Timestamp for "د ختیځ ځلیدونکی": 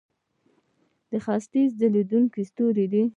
1.09-2.41